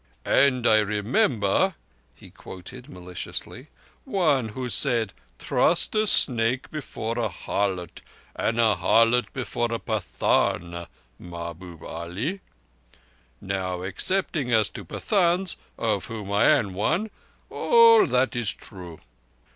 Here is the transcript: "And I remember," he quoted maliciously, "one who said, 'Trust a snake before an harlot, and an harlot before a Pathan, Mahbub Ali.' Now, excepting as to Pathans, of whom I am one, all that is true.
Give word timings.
"And 0.25 0.65
I 0.65 0.79
remember," 0.79 1.75
he 2.15 2.31
quoted 2.31 2.89
maliciously, 2.89 3.67
"one 4.03 4.49
who 4.49 4.67
said, 4.67 5.13
'Trust 5.37 5.93
a 5.93 6.07
snake 6.07 6.71
before 6.71 7.19
an 7.19 7.29
harlot, 7.29 8.01
and 8.35 8.59
an 8.59 8.77
harlot 8.77 9.31
before 9.31 9.71
a 9.71 9.77
Pathan, 9.77 10.87
Mahbub 11.19 11.83
Ali.' 11.83 12.39
Now, 13.39 13.83
excepting 13.83 14.51
as 14.51 14.69
to 14.69 14.83
Pathans, 14.83 15.55
of 15.77 16.05
whom 16.05 16.31
I 16.31 16.45
am 16.45 16.73
one, 16.73 17.11
all 17.51 18.07
that 18.07 18.35
is 18.35 18.51
true. 18.51 19.01